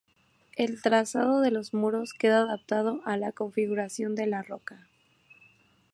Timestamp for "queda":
2.15-2.39